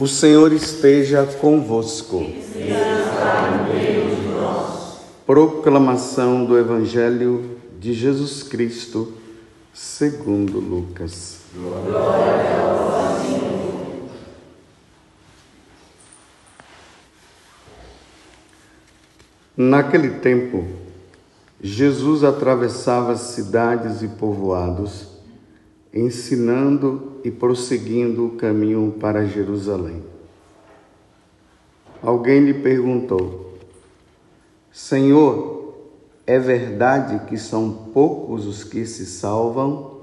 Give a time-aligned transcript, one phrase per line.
[0.00, 2.24] O Senhor esteja convosco.
[5.26, 9.12] Proclamação do Evangelho de Jesus Cristo,
[9.74, 11.40] segundo Lucas.
[19.54, 20.64] Naquele tempo,
[21.60, 25.09] Jesus atravessava cidades e povoados,
[25.92, 30.02] ensinando e prosseguindo o caminho para Jerusalém.
[32.02, 33.58] Alguém lhe perguntou:
[34.72, 35.74] Senhor,
[36.26, 40.00] é verdade que são poucos os que se salvam?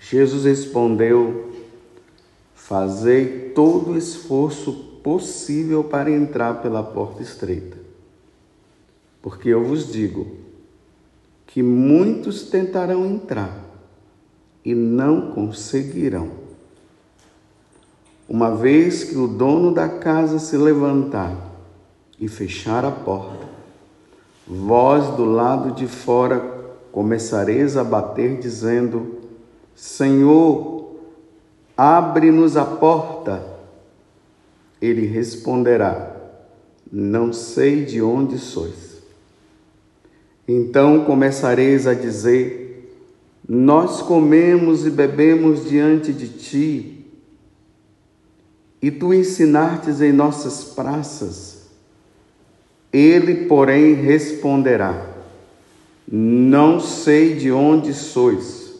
[0.00, 1.52] Jesus respondeu:
[2.54, 4.72] Fazei todo o esforço
[5.02, 7.76] possível para entrar pela porta estreita.
[9.20, 10.38] Porque eu vos digo
[11.46, 13.69] que muitos tentarão entrar
[14.64, 16.30] e não conseguirão.
[18.28, 21.36] Uma vez que o dono da casa se levantar
[22.18, 23.48] e fechar a porta,
[24.46, 26.38] vós do lado de fora
[26.92, 29.18] começareis a bater, dizendo:
[29.74, 30.96] Senhor,
[31.76, 33.42] abre-nos a porta.
[34.80, 36.16] Ele responderá:
[36.92, 39.02] Não sei de onde sois.
[40.46, 42.59] Então começareis a dizer:
[43.52, 47.04] nós comemos e bebemos diante de ti,
[48.80, 51.66] e tu ensinartes em nossas praças.
[52.92, 55.04] Ele, porém, responderá:
[56.06, 58.72] Não sei de onde sois.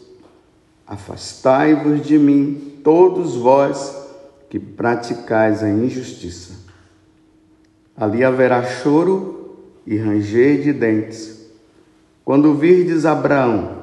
[0.87, 3.93] Afastai-vos de mim, todos vós
[4.49, 6.53] que praticais a injustiça.
[7.97, 11.41] Ali haverá choro e ranger de dentes.
[12.25, 13.80] Quando virdes Abraão,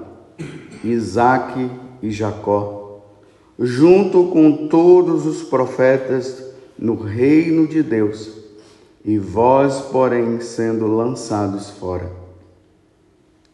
[0.83, 1.69] Isaque
[2.01, 3.01] e Jacó,
[3.59, 6.43] junto com todos os profetas
[6.77, 8.31] no reino de Deus,
[9.03, 12.11] e vós, porém, sendo lançados fora.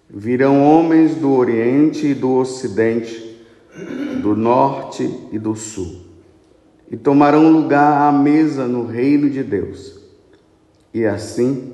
[0.09, 3.39] Virão homens do Oriente e do Ocidente,
[4.21, 6.01] do Norte e do Sul,
[6.91, 9.99] e tomarão lugar à mesa no reino de Deus.
[10.93, 11.73] E assim,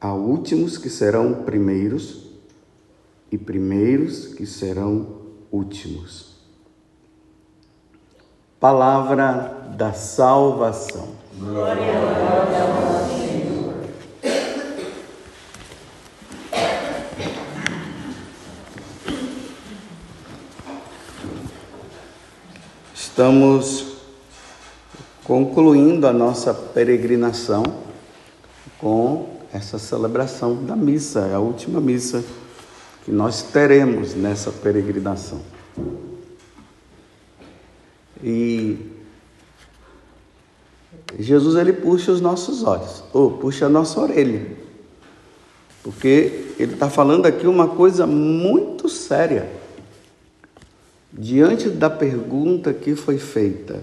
[0.00, 2.27] há últimos que serão primeiros,
[3.30, 5.18] e primeiros que serão
[5.50, 6.36] últimos.
[8.58, 11.08] Palavra da salvação.
[11.38, 13.74] Glória a Deus, Senhor.
[22.94, 23.98] Estamos
[25.22, 27.62] concluindo a nossa peregrinação
[28.78, 32.24] com essa celebração da missa, a última missa
[33.08, 35.40] que nós teremos nessa peregrinação.
[38.22, 38.76] E
[41.18, 44.46] Jesus ele puxa os nossos olhos, ou puxa a nossa orelha,
[45.82, 49.50] porque ele está falando aqui uma coisa muito séria.
[51.10, 53.82] Diante da pergunta que foi feita,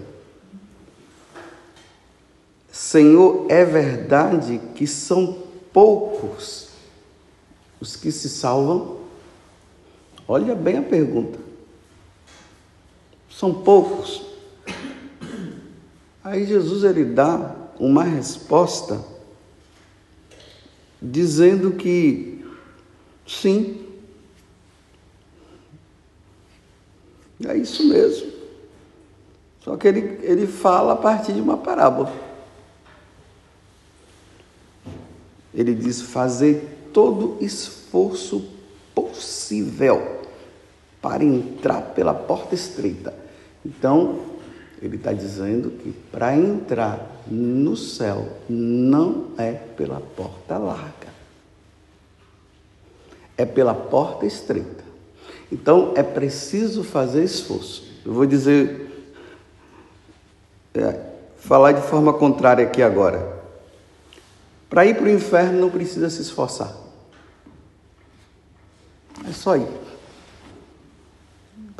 [2.70, 5.36] Senhor, é verdade que são
[5.72, 6.68] poucos
[7.80, 9.05] os que se salvam?
[10.28, 11.38] Olha bem a pergunta.
[13.30, 14.22] São poucos.
[16.24, 19.04] Aí Jesus ele dá uma resposta
[21.00, 22.44] dizendo que
[23.26, 23.86] sim.
[27.46, 28.32] É isso mesmo.
[29.60, 32.12] Só que ele, ele fala a partir de uma parábola.
[35.54, 38.48] Ele diz: fazer todo esforço
[38.94, 40.15] possível
[41.06, 43.14] para entrar pela porta estreita.
[43.64, 44.22] Então,
[44.82, 51.06] ele está dizendo que para entrar no céu não é pela porta larga,
[53.38, 54.82] é pela porta estreita.
[55.52, 57.88] Então, é preciso fazer esforço.
[58.04, 59.14] Eu vou dizer,
[60.74, 61.00] é,
[61.38, 63.44] falar de forma contrária aqui agora.
[64.68, 66.74] Para ir para o inferno não precisa se esforçar.
[69.24, 69.85] É só ir.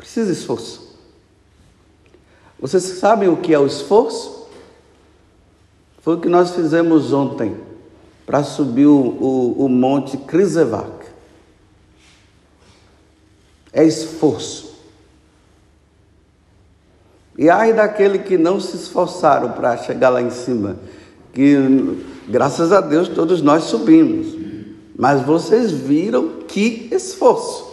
[0.07, 0.97] Precisa de esforço.
[2.57, 4.47] Vocês sabem o que é o esforço?
[6.01, 7.57] Foi o que nós fizemos ontem
[8.25, 11.07] para subir o, o, o monte Krisevac.
[13.73, 14.77] É esforço.
[17.37, 20.77] E ai daquele que não se esforçaram para chegar lá em cima,
[21.33, 24.27] que graças a Deus todos nós subimos.
[24.97, 27.66] Mas vocês viram que esforço.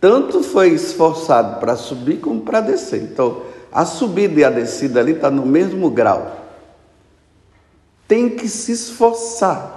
[0.00, 3.02] Tanto foi esforçado para subir como para descer.
[3.02, 6.44] Então, a subida e a descida ali está no mesmo grau.
[8.06, 9.76] Tem que se esforçar.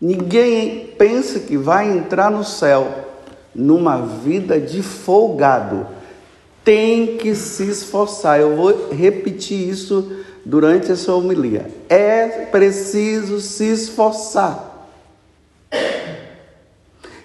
[0.00, 3.08] Ninguém pensa que vai entrar no céu
[3.54, 5.86] numa vida de folgado.
[6.62, 8.40] Tem que se esforçar.
[8.40, 11.70] Eu vou repetir isso durante essa homilia.
[11.88, 14.73] É preciso se esforçar.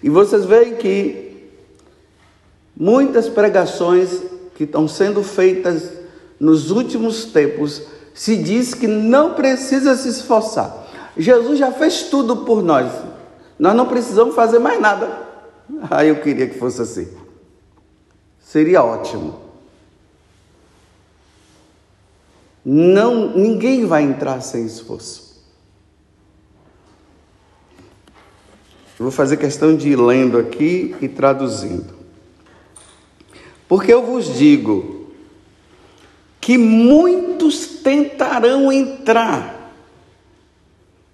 [0.02, 1.50] E vocês veem que
[2.76, 4.22] muitas pregações
[4.56, 5.92] que estão sendo feitas
[6.40, 7.82] nos últimos tempos
[8.14, 10.88] se diz que não precisa se esforçar.
[11.18, 12.92] Jesus já fez tudo por nós.
[13.58, 15.28] Nós não precisamos fazer mais nada.
[15.90, 17.08] Ah, eu queria que fosse assim.
[18.42, 19.40] Seria ótimo.
[22.64, 25.29] Não, ninguém vai entrar sem esforço.
[29.00, 31.94] Eu vou fazer questão de ir lendo aqui e traduzindo.
[33.66, 35.08] Porque eu vos digo
[36.42, 39.74] que muitos tentarão entrar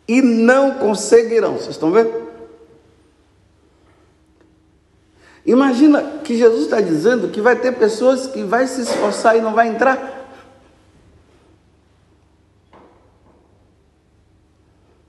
[0.07, 1.53] e não conseguirão.
[1.53, 2.25] Vocês estão vendo?
[5.45, 9.53] Imagina que Jesus está dizendo que vai ter pessoas que vai se esforçar e não
[9.53, 10.15] vai entrar.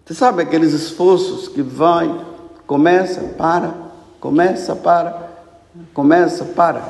[0.05, 2.06] Você sabe aqueles esforços que vai,
[2.67, 3.75] começa, para,
[4.21, 5.31] começa, para,
[5.95, 6.83] começa, para.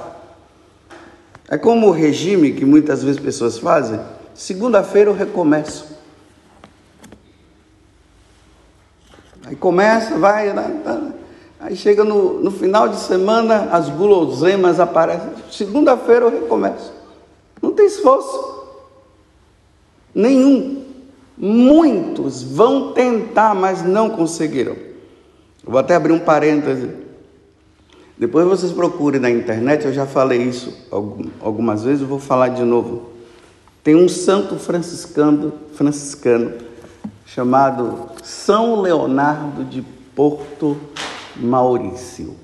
[1.49, 4.01] É como o regime que muitas vezes pessoas fazem.
[4.35, 5.97] Segunda-feira eu recomeço.
[9.45, 11.01] Aí começa, vai, né, tá.
[11.61, 15.31] aí chega no, no final de semana, as guloseimas aparecem.
[15.53, 16.93] Segunda-feira eu recomeço.
[17.63, 18.57] Não tem esforço.
[20.13, 20.85] Nenhum.
[21.39, 24.86] Muitos vão tentar, mas não conseguirão.
[25.67, 26.91] Vou até abrir um parêntese.
[28.17, 30.73] Depois vocês procurem na internet, eu já falei isso
[31.41, 33.11] algumas vezes, eu vou falar de novo.
[33.85, 36.55] Tem um santo franciscano, franciscano
[37.27, 39.83] chamado São Leonardo de
[40.15, 40.79] Porto
[41.37, 42.35] Maurício.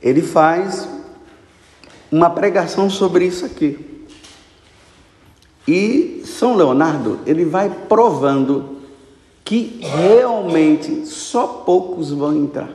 [0.00, 0.88] Ele faz
[2.12, 4.06] uma pregação sobre isso aqui.
[5.66, 8.73] E São Leonardo, ele vai provando
[9.44, 12.70] que realmente só poucos vão entrar.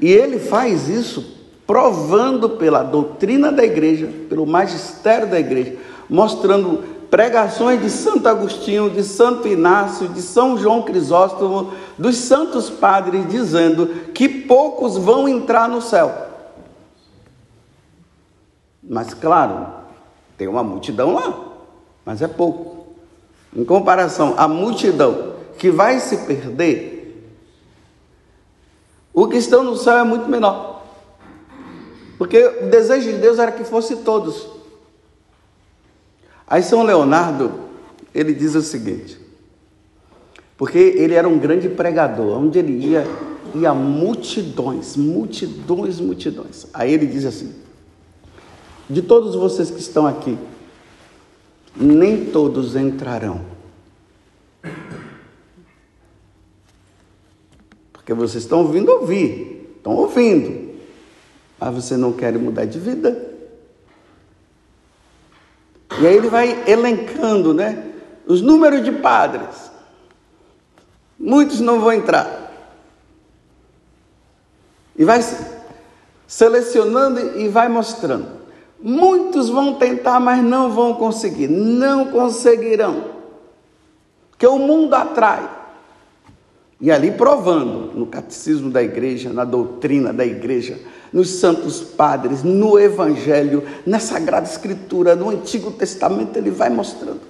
[0.00, 1.34] E ele faz isso
[1.66, 5.76] provando pela doutrina da igreja, pelo magistério da igreja,
[6.10, 13.26] mostrando pregações de Santo Agostinho, de Santo Inácio, de São João Crisóstomo, dos santos padres,
[13.28, 16.12] dizendo que poucos vão entrar no céu.
[18.82, 19.68] Mas, claro,
[20.36, 21.38] tem uma multidão lá,
[22.04, 22.73] mas é pouco.
[23.54, 26.94] Em comparação à multidão que vai se perder,
[29.12, 30.84] o que estão no céu é muito menor.
[32.18, 34.48] Porque o desejo de Deus era que fosse todos.
[36.46, 37.52] Aí São Leonardo,
[38.14, 39.18] ele diz o seguinte:
[40.56, 43.06] porque ele era um grande pregador, onde ele ia,
[43.54, 46.66] ia multidões, multidões, multidões.
[46.72, 47.54] Aí ele diz assim:
[48.88, 50.38] de todos vocês que estão aqui,
[51.76, 53.44] nem todos entrarão.
[57.92, 60.74] Porque vocês estão ouvindo ouvir, estão ouvindo,
[61.58, 63.32] mas você não quer mudar de vida.
[66.00, 67.92] E aí ele vai elencando, né?
[68.26, 69.70] Os números de padres.
[71.18, 72.52] Muitos não vão entrar.
[74.96, 75.20] E vai
[76.26, 78.43] selecionando e vai mostrando.
[78.86, 83.12] Muitos vão tentar, mas não vão conseguir, não conseguirão.
[84.28, 85.48] Porque o mundo atrai.
[86.78, 90.78] E ali provando, no catecismo da igreja, na doutrina da igreja,
[91.10, 97.22] nos santos padres, no evangelho, na sagrada escritura, no Antigo Testamento, ele vai mostrando.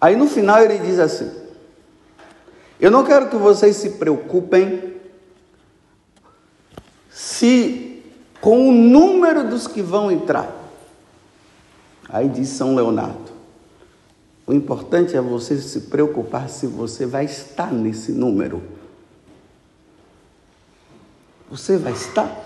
[0.00, 1.30] Aí no final ele diz assim:
[2.80, 4.91] Eu não quero que vocês se preocupem
[7.12, 8.02] se
[8.40, 10.50] com o número dos que vão entrar.
[12.08, 13.32] Aí diz São Leonardo:
[14.46, 18.62] o importante é você se preocupar se você vai estar nesse número.
[21.48, 22.44] Você vai estar?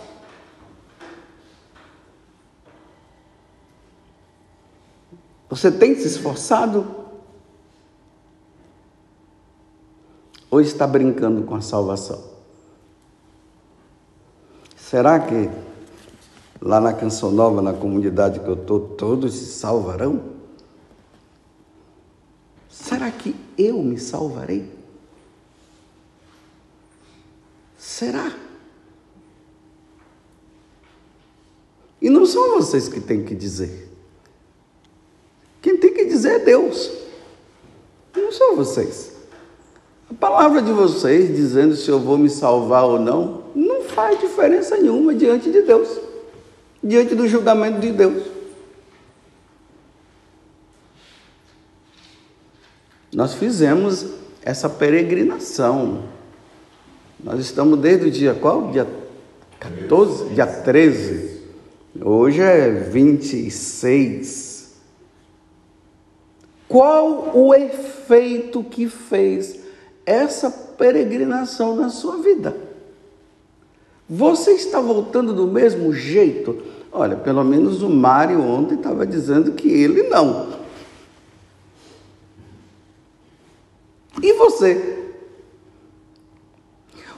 [5.48, 7.06] Você tem se esforçado?
[10.50, 12.35] Ou está brincando com a salvação?
[14.88, 15.50] Será que
[16.60, 20.22] lá na Canção Nova, na comunidade que eu estou, todos se salvarão?
[22.68, 24.72] Será que eu me salvarei?
[27.76, 28.32] Será?
[32.00, 33.92] E não são vocês que têm que dizer.
[35.60, 36.92] Quem tem que dizer é Deus.
[38.14, 39.16] Não são vocês.
[40.08, 43.35] A palavra de vocês dizendo se eu vou me salvar ou não,
[43.96, 45.98] faz diferença nenhuma diante de Deus,
[46.84, 48.24] diante do julgamento de Deus.
[53.10, 54.04] Nós fizemos
[54.42, 56.10] essa peregrinação.
[57.18, 58.70] Nós estamos desde o dia qual?
[58.70, 58.86] Dia
[59.58, 60.34] 14?
[60.34, 61.40] Dia 13.
[62.04, 64.76] Hoje é 26.
[66.68, 69.60] Qual o efeito que fez
[70.04, 72.65] essa peregrinação na sua vida?
[74.08, 76.62] Você está voltando do mesmo jeito?
[76.92, 80.48] Olha, pelo menos o Mário ontem estava dizendo que ele não.
[84.22, 84.96] E você?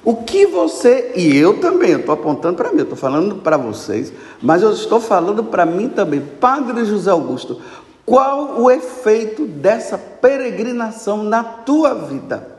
[0.04, 3.56] O que você, e eu também, eu estou apontando para mim, eu estou falando para
[3.56, 7.60] vocês, mas eu estou falando para mim também, Padre José Augusto,
[8.06, 12.57] qual o efeito dessa peregrinação na tua vida?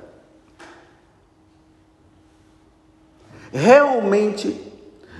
[3.51, 4.55] Realmente,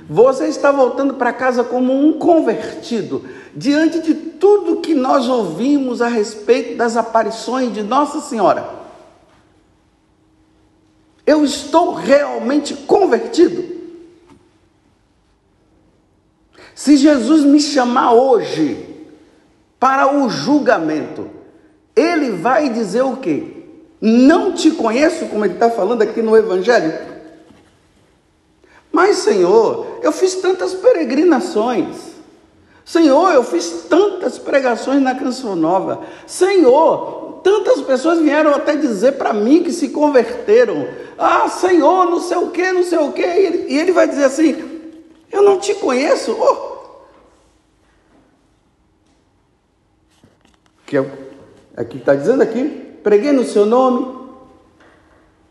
[0.10, 6.08] você está voltando para casa como um convertido, diante de tudo que nós ouvimos a
[6.08, 8.78] respeito das aparições de Nossa Senhora.
[11.26, 13.78] Eu estou realmente convertido.
[16.74, 18.88] Se Jesus me chamar hoje
[19.80, 21.30] para o julgamento,
[21.96, 23.58] ele vai dizer o quê?
[24.02, 27.09] Não te conheço, como ele está falando aqui no Evangelho.
[28.92, 32.10] Mas, Senhor, eu fiz tantas peregrinações.
[32.84, 36.02] Senhor, eu fiz tantas pregações na Canção Nova.
[36.26, 40.88] Senhor, tantas pessoas vieram até dizer para mim que se converteram.
[41.18, 43.22] Ah, Senhor, não sei o que, não sei o que.
[43.22, 44.82] E ele, vai dizer assim:
[45.32, 46.32] Eu não te conheço.
[46.32, 46.70] Oh.
[50.88, 51.06] Que é,
[51.78, 52.64] aqui está dizendo aqui:
[53.04, 54.18] preguei no seu nome,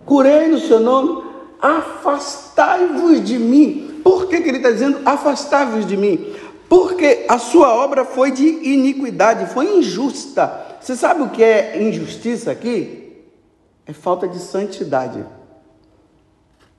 [0.05, 1.23] curei no seu nome,
[1.61, 4.01] afastai-vos de mim.
[4.03, 6.35] Por que, que ele está dizendo afastai-vos de mim?
[6.69, 10.77] Porque a sua obra foi de iniquidade, foi injusta.
[10.81, 13.23] Você sabe o que é injustiça aqui?
[13.87, 15.25] É falta de santidade.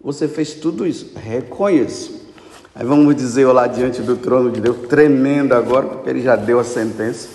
[0.01, 2.27] Você fez tudo isso, reconheço.
[2.73, 6.35] Aí vamos dizer eu lá diante do trono de Deus, tremendo agora, porque ele já
[6.35, 7.27] deu a sentença.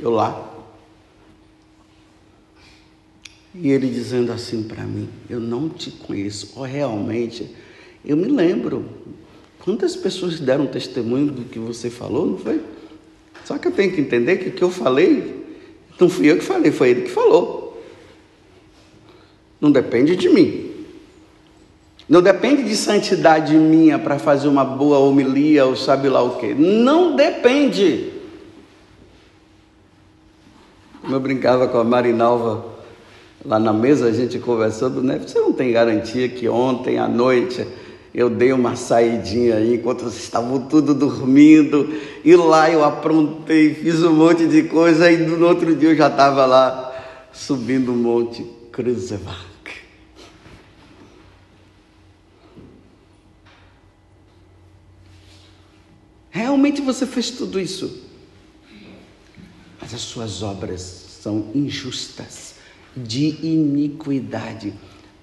[0.00, 0.47] Eu lá.
[3.54, 6.52] E ele dizendo assim para mim: Eu não te conheço.
[6.56, 7.54] Oh, realmente,
[8.04, 8.84] eu me lembro.
[9.60, 12.60] Quantas pessoas deram testemunho do que você falou, não foi?
[13.44, 15.44] Só que eu tenho que entender que o que eu falei,
[16.00, 17.82] não fui eu que falei, foi ele que falou.
[19.60, 20.70] Não depende de mim.
[22.08, 26.54] Não depende de santidade minha para fazer uma boa homilia ou sabe lá o que.
[26.54, 28.12] Não depende.
[31.02, 32.77] Como eu brincava com a Marinalva
[33.44, 35.18] lá na mesa, a gente conversando, né?
[35.18, 37.66] Você não tem garantia que ontem à noite
[38.14, 41.92] eu dei uma saidinha aí enquanto vocês estavam tudo dormindo
[42.24, 46.08] e lá eu aprontei, fiz um monte de coisa e no outro dia eu já
[46.08, 46.92] estava lá
[47.32, 49.48] subindo o monte Cruzevar.
[56.38, 58.04] Realmente você fez tudo isso.
[59.80, 60.80] Mas as suas obras
[61.20, 62.54] são injustas,
[62.96, 64.74] de iniquidade.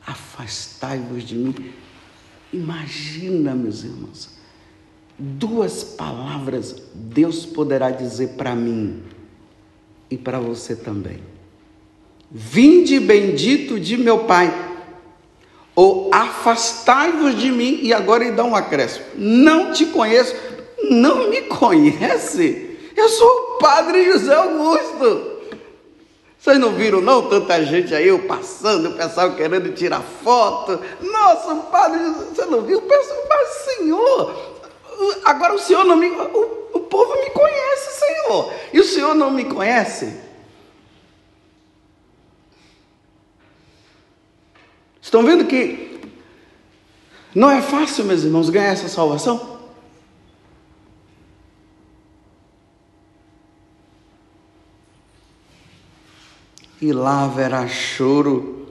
[0.06, 1.56] Afastai-vos de mim.
[2.54, 4.30] Imagina, meus irmãos,
[5.18, 9.02] duas palavras Deus poderá dizer para mim
[10.10, 11.20] e para você também.
[12.32, 14.54] Vinde bendito de meu Pai,
[15.76, 19.06] ou afastai-vos de mim, e agora ele dá um acréscimo.
[19.16, 20.36] Não te conheço,
[20.90, 22.78] não me conhece?
[22.96, 25.35] Eu sou o padre José Augusto.
[26.46, 30.80] Vocês não viram não tanta gente aí, eu passando, o pessoal querendo tirar foto.
[31.02, 32.78] Nossa, o padre, você não viu?
[32.78, 34.62] O pessoal, mas senhor,
[35.24, 38.54] agora o senhor não me, o, o povo me conhece, senhor.
[38.72, 40.22] E o senhor não me conhece?
[45.02, 46.00] Estão vendo que
[47.34, 49.55] não é fácil, meus irmãos, ganhar essa salvação?
[56.86, 58.68] E lá haverá choro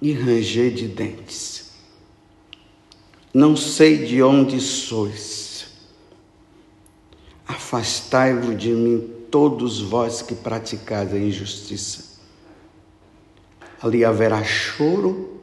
[0.00, 1.72] e ranger de dentes.
[3.34, 5.66] Não sei de onde sois.
[7.46, 12.18] Afastai-vos de mim, todos vós que praticais a injustiça.
[13.82, 15.38] Ali haverá choro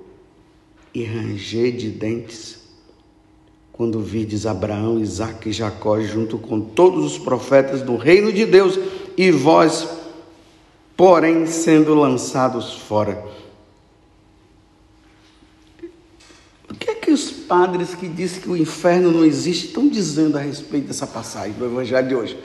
[0.92, 2.58] e ranger de dentes
[3.72, 8.78] quando vides Abraão, Isaque e Jacó junto com todos os profetas do reino de Deus
[9.16, 9.99] e vós,
[11.00, 13.24] porém, sendo lançados fora.
[16.70, 20.38] O que é que os padres que dizem que o inferno não existe estão dizendo
[20.38, 22.39] a respeito dessa passagem do Evangelho de hoje?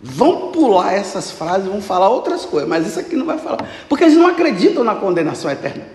[0.00, 4.02] Vão pular essas frases, vão falar outras coisas, mas isso aqui não vai falar, porque
[4.02, 5.86] eles não acreditam na condenação eterna.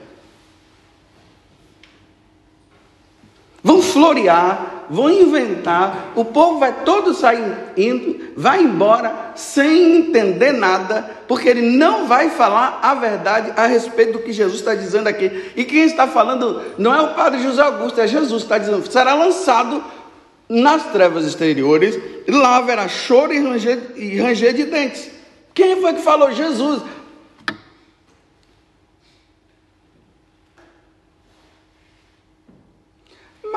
[3.68, 11.18] Vão florear, vão inventar, o povo vai todo sair indo, vai embora sem entender nada,
[11.28, 15.52] porque ele não vai falar a verdade a respeito do que Jesus está dizendo aqui.
[15.54, 18.90] E quem está falando não é o padre José Augusto, é Jesus que está dizendo,
[18.90, 19.84] será lançado
[20.48, 25.12] nas trevas exteriores, lá haverá choro e ranger, e ranger de dentes.
[25.54, 26.32] Quem foi que falou?
[26.32, 26.84] Jesus.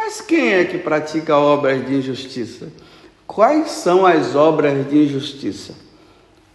[0.02, 2.72] Mas quem é que pratica obras de injustiça?
[3.26, 5.74] Quais são as obras de injustiça?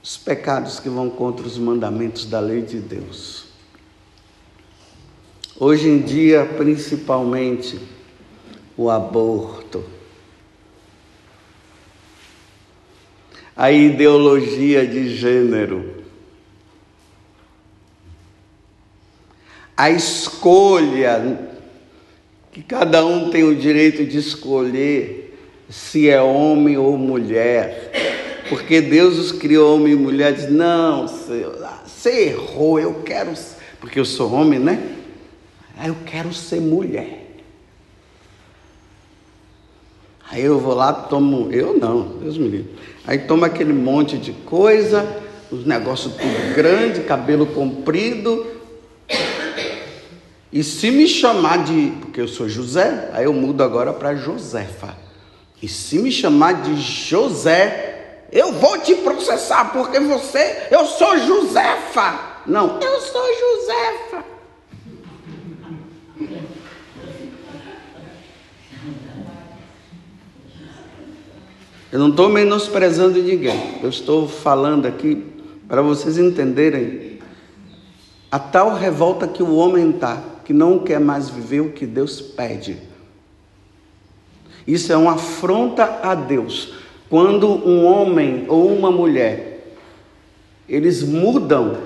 [0.01, 3.45] Os pecados que vão contra os mandamentos da lei de Deus.
[5.59, 7.79] Hoje em dia, principalmente,
[8.75, 9.83] o aborto
[13.55, 16.03] a ideologia de gênero,
[19.77, 21.54] a escolha,
[22.55, 25.38] que cada um tem o direito de escolher
[25.69, 27.91] se é homem ou mulher,
[28.47, 33.33] porque Deus os criou homem e mulher, diz, não, você errou, eu quero,
[33.81, 34.81] porque eu sou homem, né?
[35.85, 37.41] Eu quero ser mulher.
[40.31, 42.74] Aí eu vou lá, tomo, eu não, Deus me livre.
[43.05, 45.05] Aí toma aquele monte de coisa,
[45.51, 48.47] os negócios tudo grande, cabelo comprido.
[50.55, 54.95] E se me chamar de, porque eu sou José, aí eu mudo agora para Josefa.
[55.62, 62.39] E se me chamar de José, eu vou te processar porque você, eu sou Josefa.
[62.47, 64.25] Não, eu sou Josefa.
[71.91, 73.82] Eu não estou menosprezando ninguém.
[73.84, 75.21] Eu estou falando aqui
[75.67, 77.19] para vocês entenderem
[78.32, 82.21] a tal revolta que o homem está, que não quer mais viver o que Deus
[82.21, 82.77] pede.
[84.65, 86.73] Isso é uma afronta a Deus.
[87.10, 89.55] Quando um homem ou uma mulher
[90.67, 91.77] eles mudam,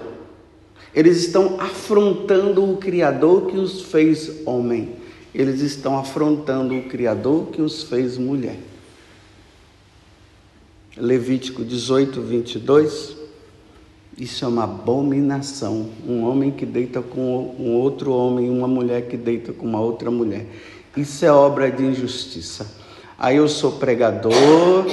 [0.94, 4.96] eles estão afrontando o Criador que os fez homem.
[5.34, 8.58] Eles estão afrontando o Criador que os fez mulher.
[10.98, 13.19] Levítico 18, 22.
[14.20, 15.90] Isso é uma abominação.
[16.06, 20.12] Um homem que deita com um outro homem, uma mulher que deita com uma outra
[20.12, 20.46] mulher.
[20.98, 22.70] Isso é obra de injustiça.
[23.18, 24.86] Aí eu sou pregador,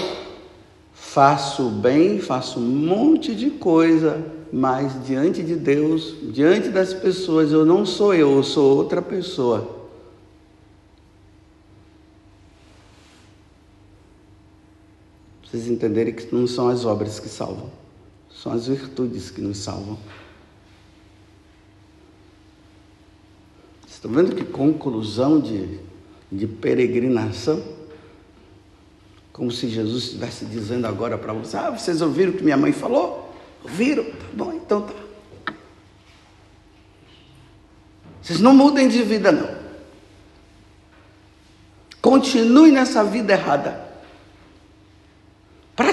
[0.92, 7.64] faço bem, faço um monte de coisa, mas diante de Deus, diante das pessoas, eu
[7.64, 9.76] não sou eu, eu sou outra pessoa.
[15.56, 17.70] vocês entenderem que não são as obras que salvam,
[18.42, 19.98] são as virtudes que nos salvam.
[23.88, 25.80] Estão vendo que conclusão de,
[26.30, 27.62] de peregrinação?
[29.32, 32.72] Como se Jesus estivesse dizendo agora para vocês: Ah, vocês ouviram o que minha mãe
[32.72, 33.34] falou?
[33.62, 34.04] Ouviram?
[34.04, 34.94] Tá bom, então tá.
[38.20, 39.56] Vocês não mudem de vida, não.
[42.02, 43.85] Continue nessa vida errada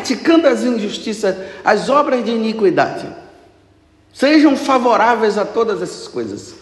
[0.03, 3.07] praticando as injustiças, as obras de iniquidade.
[4.13, 6.55] Sejam favoráveis a todas essas coisas.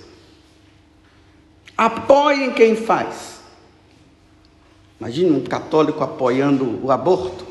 [1.75, 3.41] Apoiem quem faz.
[4.99, 7.47] Imagine um católico apoiando o aborto.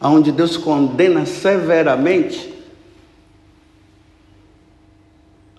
[0.00, 2.52] Onde Deus condena severamente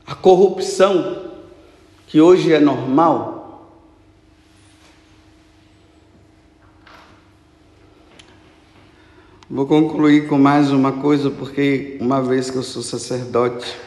[0.07, 1.31] a corrupção
[2.07, 3.32] que hoje é normal
[9.53, 13.77] Vou concluir com mais uma coisa, porque uma vez que eu sou sacerdote,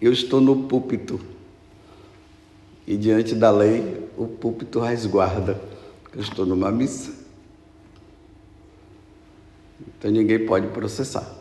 [0.00, 1.20] eu estou no púlpito.
[2.84, 5.62] E diante da lei, o púlpito resguarda.
[6.12, 7.14] Eu estou numa missa.
[9.86, 11.32] Então ninguém pode processar.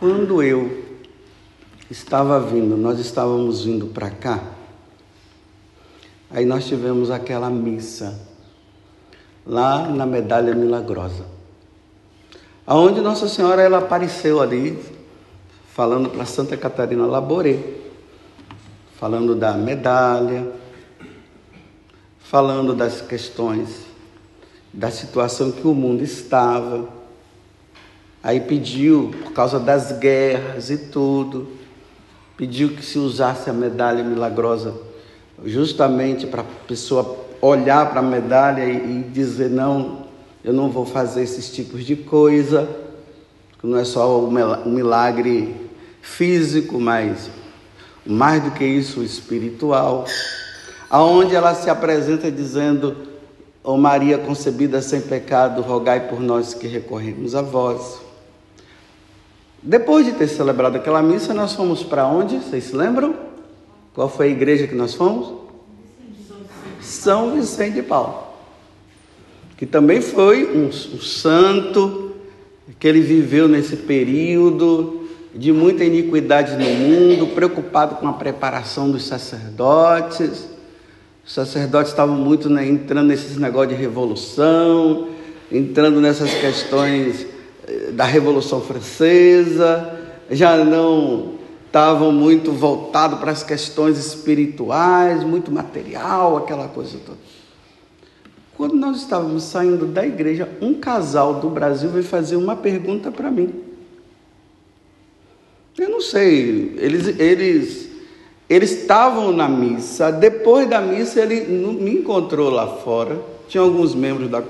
[0.00, 0.84] Quando eu
[1.88, 4.42] estava vindo, nós estávamos vindo para cá,
[6.28, 8.33] aí nós tivemos aquela missa
[9.46, 11.26] lá na Medalha Milagrosa.
[12.66, 14.78] Aonde Nossa Senhora ela apareceu ali
[15.74, 17.58] falando para Santa Catarina Laboré,
[18.98, 20.50] falando da medalha,
[22.20, 23.84] falando das questões
[24.72, 26.88] da situação que o mundo estava.
[28.22, 31.48] Aí pediu, por causa das guerras e tudo,
[32.36, 34.74] pediu que se usasse a medalha milagrosa
[35.44, 40.06] justamente para a pessoa olhar para a medalha e, e dizer: não,
[40.42, 42.68] eu não vou fazer esses tipos de coisa,
[43.62, 45.54] não é só um milagre
[46.02, 47.30] físico, mas
[48.04, 50.04] mais do que isso, espiritual.
[50.90, 52.96] Aonde ela se apresenta dizendo:
[53.62, 58.00] Ó oh Maria concebida sem pecado, rogai por nós que recorremos a vós.
[59.62, 62.36] Depois de ter celebrado aquela missa, nós fomos para onde?
[62.36, 63.14] Vocês se lembram?
[63.94, 65.43] Qual foi a igreja que nós fomos?
[66.84, 68.24] São Vicente de Paulo,
[69.56, 72.12] que também foi um, um santo
[72.78, 79.04] que ele viveu nesse período de muita iniquidade no mundo, preocupado com a preparação dos
[79.04, 80.48] sacerdotes.
[81.26, 85.08] Os sacerdotes estavam muito né, entrando nesses negócios de revolução,
[85.50, 87.26] entrando nessas questões
[87.66, 89.98] eh, da Revolução Francesa,
[90.30, 91.33] já não
[91.74, 97.18] estavam muito voltados para as questões espirituais, muito material, aquela coisa toda.
[98.56, 103.28] Quando nós estávamos saindo da igreja, um casal do Brasil veio fazer uma pergunta para
[103.28, 103.52] mim.
[105.76, 107.90] Eu não sei, eles, eles,
[108.48, 114.30] eles estavam na missa, depois da missa ele me encontrou lá fora, tinha alguns membros
[114.30, 114.44] da,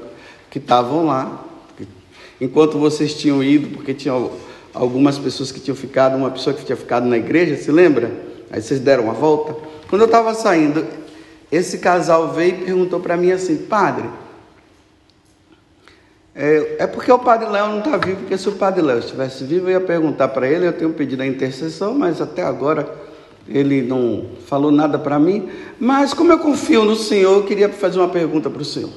[0.51, 1.43] que estavam lá,
[2.39, 4.31] enquanto vocês tinham ido, porque tinham
[4.75, 8.11] algumas pessoas que tinham ficado, uma pessoa que tinha ficado na igreja, se lembra?
[8.51, 9.55] Aí vocês deram uma volta.
[9.89, 10.85] Quando eu estava saindo,
[11.51, 14.09] esse casal veio e perguntou para mim assim, padre,
[16.35, 19.45] é, é, porque o padre Léo não está vivo, porque se o padre Léo estivesse
[19.45, 22.93] vivo, eu ia perguntar para ele, eu tenho pedido a intercessão, mas até agora
[23.47, 25.49] ele não falou nada para mim.
[25.79, 28.91] Mas como eu confio no Senhor, eu queria fazer uma pergunta para o Senhor.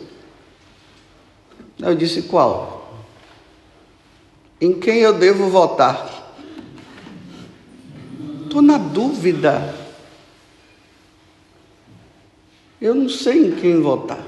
[1.79, 2.76] Eu disse, qual?
[4.59, 6.33] Em quem eu devo votar?
[8.43, 9.75] Estou na dúvida.
[12.81, 14.25] Eu não sei em quem votar.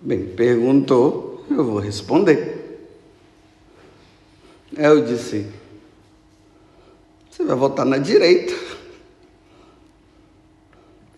[0.00, 2.62] Bem, perguntou, eu vou responder.
[4.76, 5.46] Eu disse:
[7.30, 8.52] Você vai votar na direita.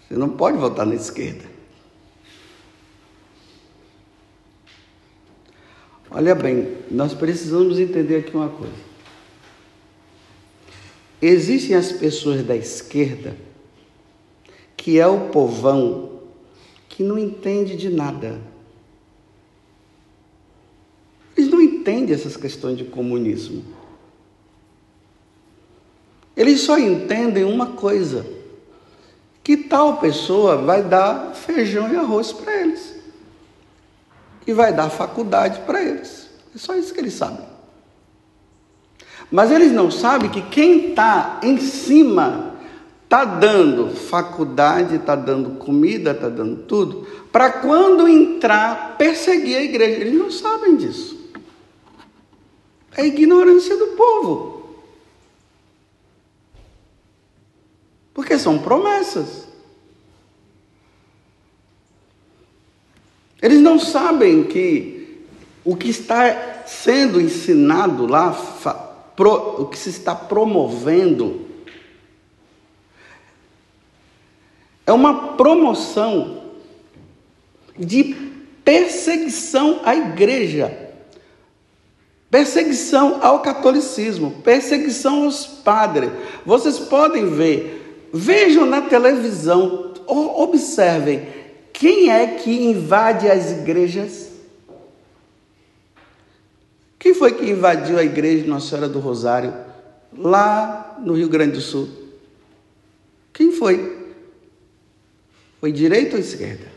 [0.00, 1.54] Você não pode votar na esquerda.
[6.16, 8.72] Olha bem, nós precisamos entender aqui uma coisa.
[11.20, 13.37] Existem as pessoas da esquerda,
[14.77, 16.20] que é o povão
[16.88, 18.40] que não entende de nada.
[21.37, 23.64] Eles não entendem essas questões de comunismo.
[26.37, 28.24] Eles só entendem uma coisa:
[29.42, 33.04] que tal pessoa vai dar feijão e arroz para eles
[34.46, 36.28] e vai dar faculdade para eles.
[36.54, 37.44] É só isso que eles sabem.
[39.30, 42.54] Mas eles não sabem que quem está em cima
[43.04, 50.00] está dando faculdade, está dando comida, está dando tudo, para quando entrar, perseguir a igreja.
[50.00, 51.18] Eles não sabem disso.
[52.96, 54.54] É a ignorância do povo.
[58.12, 59.43] Porque são promessas.
[63.44, 65.20] Eles não sabem que
[65.62, 68.35] o que está sendo ensinado lá,
[69.59, 71.44] o que se está promovendo,
[74.87, 76.42] é uma promoção
[77.78, 78.16] de
[78.64, 80.94] perseguição à igreja,
[82.30, 86.11] perseguição ao catolicismo, perseguição aos padres.
[86.46, 91.43] Vocês podem ver, vejam na televisão, observem
[91.74, 94.30] quem é que invade as igrejas?
[96.96, 99.52] Quem foi que invadiu a igreja de Nossa Senhora do Rosário,
[100.16, 101.88] lá no Rio Grande do Sul?
[103.32, 104.14] Quem foi?
[105.60, 106.72] Foi direita ou esquerda?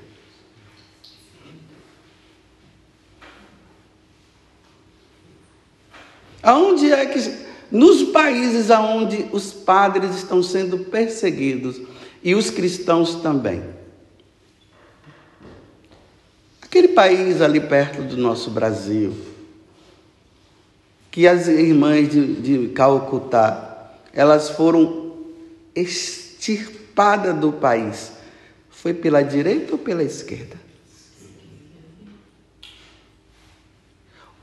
[6.41, 7.19] Aonde é que
[7.69, 11.79] nos países aonde os padres estão sendo perseguidos
[12.23, 13.77] e os cristãos também?
[16.67, 19.15] Aquele país ali perto do nosso Brasil,
[21.10, 25.15] que as irmãs de, de Calcutá, elas foram
[25.73, 28.12] extirpadas do país.
[28.69, 30.58] Foi pela direita ou pela esquerda?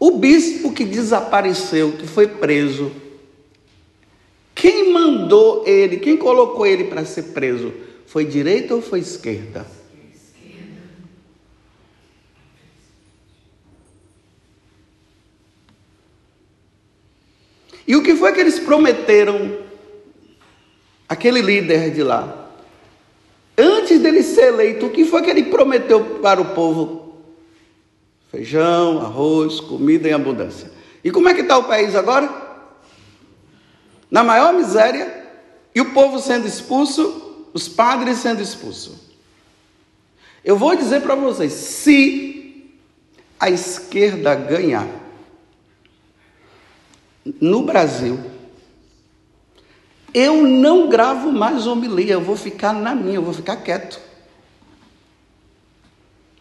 [0.01, 2.91] O bispo que desapareceu, que foi preso,
[4.55, 7.71] quem mandou ele, quem colocou ele para ser preso?
[8.07, 9.84] Foi direita ou foi esquerda?
[17.87, 19.59] E o que foi que eles prometeram,
[21.09, 22.51] aquele líder de lá?
[23.57, 27.23] Antes dele ser eleito, o que foi que ele prometeu para o povo?
[28.31, 30.73] Feijão, arroz, comida em abundância.
[31.05, 32.29] E como é que está o país agora?
[34.11, 35.25] Na maior miséria,
[35.75, 39.05] e o povo sendo expulso, os padres sendo expulsos.
[40.45, 42.75] Eu vou dizer para vocês: se
[43.39, 44.87] a esquerda ganhar,
[47.41, 48.19] no Brasil,
[50.13, 54.01] eu não gravo mais homilia, eu vou ficar na minha, eu vou ficar quieto.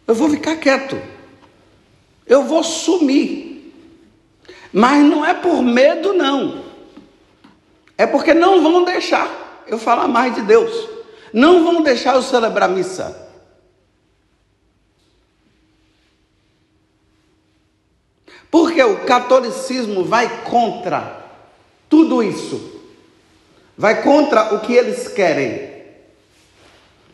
[0.06, 1.00] Eu vou ficar quieto.
[2.26, 3.74] Eu vou sumir.
[4.72, 6.64] Mas não é por medo, não.
[7.96, 10.88] É porque não vão deixar eu falar mais de Deus.
[11.32, 13.23] Não vão deixar eu celebrar missa.
[18.74, 21.24] Porque o catolicismo vai contra
[21.88, 22.82] tudo isso.
[23.78, 25.70] Vai contra o que eles querem.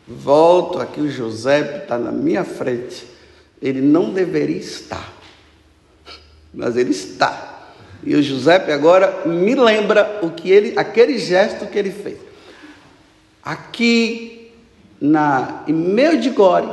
[0.07, 3.05] Volto aqui, o José está na minha frente.
[3.61, 5.13] Ele não deveria estar,
[6.51, 7.69] mas ele está.
[8.03, 12.17] E o José agora me lembra o que ele, aquele gesto que ele fez.
[13.43, 14.51] Aqui
[14.99, 16.67] na em Gore,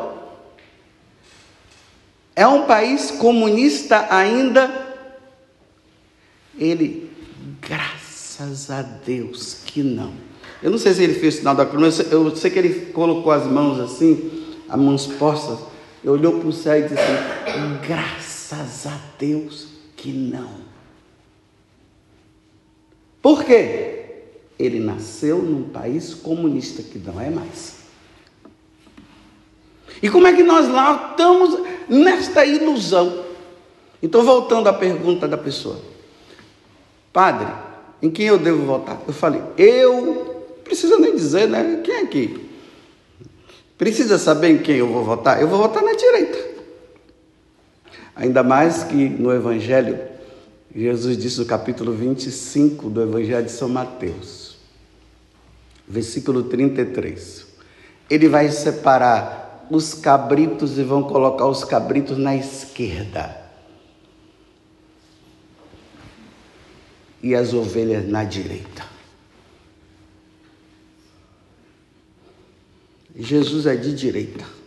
[2.38, 4.70] é um país comunista ainda.
[6.56, 7.10] Ele,
[7.60, 10.12] graças a Deus que não.
[10.62, 13.32] Eu não sei se ele fez o sinal da cruz, eu sei que ele colocou
[13.32, 15.58] as mãos assim, as mãos postas,
[16.04, 20.50] olhou para o céu e disse assim, graças a Deus que não.
[23.20, 24.04] Por quê?
[24.56, 27.78] Ele nasceu num país comunista que não é mais.
[30.00, 33.24] E como é que nós lá estamos nesta ilusão?
[34.02, 35.80] Então, voltando à pergunta da pessoa,
[37.12, 37.48] Padre,
[38.00, 39.00] em quem eu devo votar?
[39.06, 41.80] Eu falei, eu, precisa nem dizer, né?
[41.82, 42.48] Quem é aqui?
[43.76, 45.40] Precisa saber em quem eu vou votar?
[45.40, 46.38] Eu vou votar na direita.
[48.14, 49.98] Ainda mais que no Evangelho,
[50.74, 54.58] Jesus disse no capítulo 25 do Evangelho de São Mateus,
[55.86, 57.46] versículo 33.
[58.10, 59.37] Ele vai separar
[59.70, 63.48] os cabritos e vão colocar os cabritos na esquerda.
[67.22, 68.86] E as ovelhas na direita.
[73.16, 74.57] Jesus é de direita.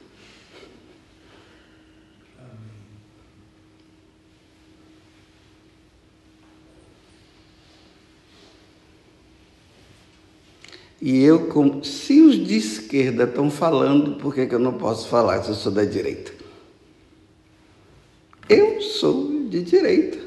[11.01, 11.49] E eu,
[11.83, 15.55] se os de esquerda estão falando, por que, que eu não posso falar se eu
[15.55, 16.31] sou da direita?
[18.47, 20.19] Eu sou de direita.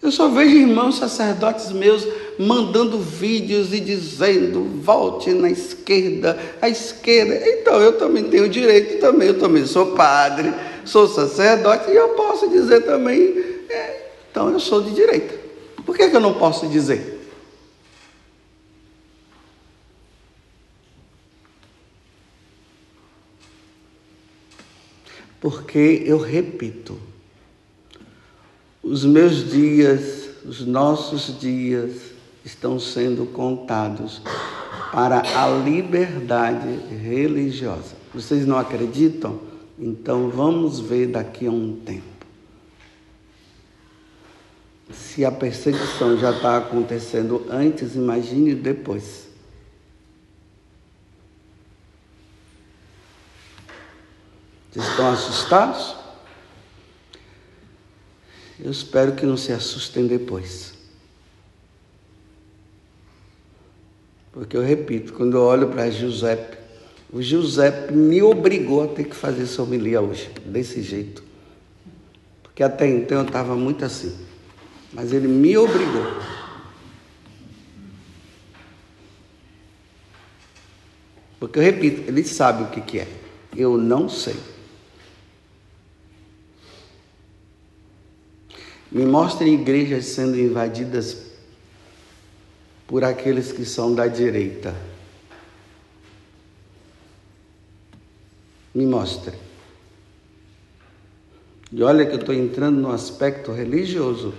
[0.00, 2.06] Eu só vejo irmãos sacerdotes meus
[2.38, 7.34] mandando vídeos e dizendo, volte na esquerda, à esquerda.
[7.46, 10.52] Então eu também tenho direito também, eu também sou padre,
[10.84, 15.34] sou sacerdote e eu posso dizer também, é, então eu sou de direita.
[15.84, 17.13] Por que, que eu não posso dizer?
[25.44, 26.98] Porque eu repito,
[28.82, 32.00] os meus dias, os nossos dias
[32.42, 34.22] estão sendo contados
[34.90, 37.94] para a liberdade religiosa.
[38.14, 39.38] Vocês não acreditam?
[39.78, 42.24] Então vamos ver daqui a um tempo.
[44.90, 49.28] Se a perseguição já está acontecendo antes, imagine depois.
[54.74, 55.94] Vocês estão assustados?
[58.58, 60.74] Eu espero que não se assustem depois.
[64.32, 66.58] Porque eu repito, quando eu olho para Giuseppe,
[67.12, 71.22] o Giuseppe me obrigou a ter que fazer essa homilia hoje, desse jeito.
[72.42, 74.12] Porque até então eu estava muito assim.
[74.92, 76.20] Mas ele me obrigou.
[81.38, 83.08] Porque eu repito, ele sabe o que, que é.
[83.56, 84.53] Eu não sei.
[88.94, 91.16] Me mostrem igrejas sendo invadidas
[92.86, 94.72] por aqueles que são da direita.
[98.72, 99.36] Me mostre.
[101.72, 104.32] E olha que eu estou entrando no aspecto religioso.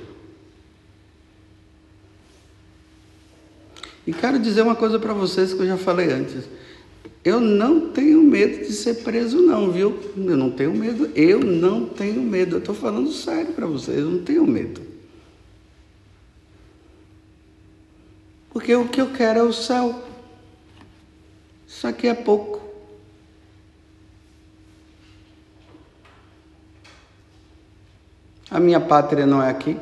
[4.08, 6.46] E quero dizer uma coisa para vocês que eu já falei antes.
[7.26, 10.00] Eu não tenho medo de ser preso, não, viu?
[10.16, 11.12] Eu não tenho medo.
[11.16, 12.58] Eu não tenho medo.
[12.58, 13.98] Eu estou falando sério para vocês.
[13.98, 14.80] Eu não tenho medo.
[18.52, 20.04] Porque o que eu quero é o céu.
[21.68, 22.62] Isso aqui é pouco.
[28.52, 29.76] A minha pátria não é aqui.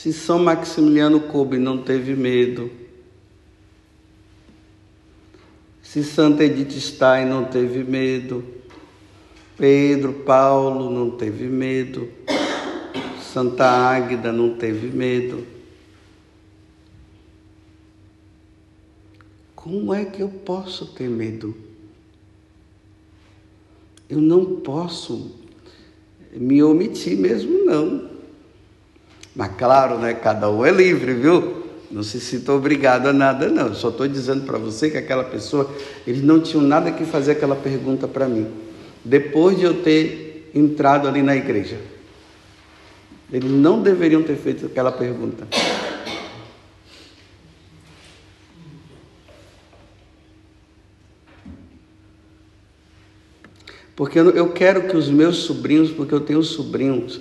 [0.00, 2.70] Se São Maximiliano Kolbe não teve medo,
[5.82, 8.42] se Santa Edith Stein não teve medo,
[9.58, 12.08] Pedro Paulo não teve medo,
[13.22, 15.46] Santa Águida não teve medo.
[19.54, 21.54] Como é que eu posso ter medo?
[24.08, 25.36] Eu não posso
[26.32, 28.09] me omitir mesmo, não.
[29.34, 30.14] Mas claro, né?
[30.14, 31.60] Cada um é livre, viu?
[31.90, 33.74] Não se sinta obrigado a nada, não.
[33.74, 35.70] Só estou dizendo para você que aquela pessoa,
[36.06, 38.48] eles não tinham nada que fazer aquela pergunta para mim.
[39.04, 41.78] Depois de eu ter entrado ali na igreja.
[43.32, 45.46] Eles não deveriam ter feito aquela pergunta.
[53.94, 57.20] Porque eu quero que os meus sobrinhos, porque eu tenho sobrinhos,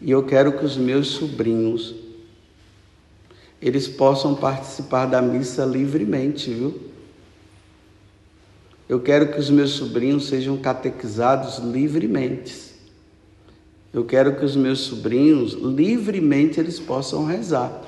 [0.00, 1.94] e eu quero que os meus sobrinhos
[3.60, 6.78] eles possam participar da missa livremente, viu?
[8.88, 12.74] Eu quero que os meus sobrinhos sejam catequizados livremente.
[13.92, 17.82] Eu quero que os meus sobrinhos, livremente, eles possam rezar.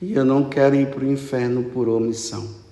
[0.00, 2.65] E eu não quero ir para o inferno por omissão.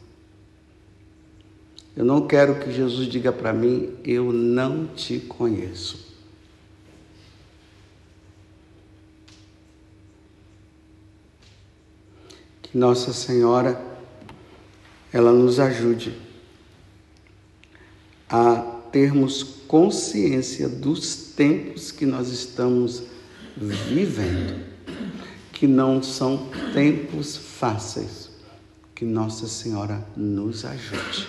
[1.96, 6.12] Eu não quero que Jesus diga para mim: Eu não te conheço.
[12.62, 13.80] Que Nossa Senhora,
[15.12, 16.18] ela nos ajude
[18.28, 18.56] a
[18.90, 23.04] termos consciência dos tempos que nós estamos
[23.56, 24.64] vivendo,
[25.52, 28.30] que não são tempos fáceis.
[28.94, 31.28] Que Nossa Senhora nos ajude,